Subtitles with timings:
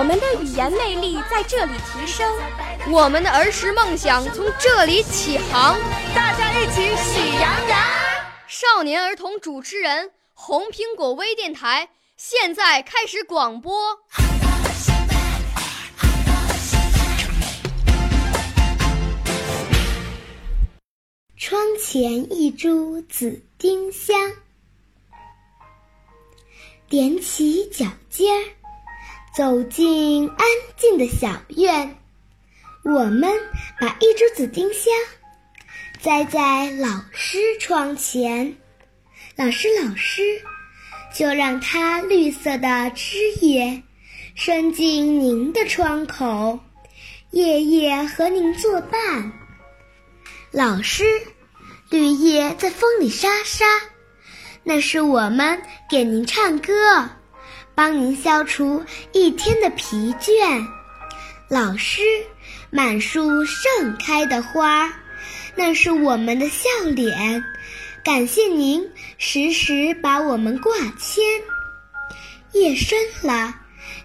[0.00, 2.26] 我们的语言魅力在这里提升，
[2.90, 5.78] 我们的儿时梦想从这里起航。
[6.14, 7.78] 大家一起喜羊羊。
[8.48, 13.98] 少年儿童主持人，红苹果微电台现在开始广播。
[21.36, 24.18] 窗前一株紫丁香，
[26.88, 28.44] 踮起脚尖儿，
[29.34, 31.96] 走进安静的小院。
[32.82, 33.30] 我们
[33.78, 34.92] 把一株紫丁香
[36.00, 38.56] 栽在老师窗前，
[39.36, 40.22] 老师老师，
[41.14, 43.82] 就让它绿色的枝叶
[44.34, 46.58] 伸进您的窗口，
[47.30, 49.32] 夜夜和您作伴。
[50.50, 51.04] 老师，
[51.90, 53.64] 绿叶在风里沙沙，
[54.64, 57.08] 那是我们给您唱歌，
[57.74, 60.66] 帮您消除一天的疲倦。
[61.48, 62.02] 老师，
[62.70, 64.92] 满树盛开的花，
[65.56, 67.44] 那是我们的笑脸，
[68.04, 68.88] 感谢您
[69.18, 71.24] 时时把我们挂牵。
[72.52, 73.54] 夜深了，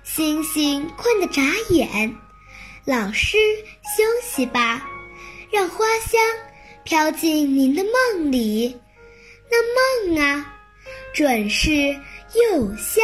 [0.04, 2.16] 星星困得眨眼，
[2.86, 3.38] 老师
[3.98, 4.88] 休息吧。
[5.52, 6.20] 让花香
[6.84, 8.76] 飘进您的梦里，
[9.50, 10.54] 那梦啊，
[11.14, 11.72] 准是
[12.34, 13.04] 又香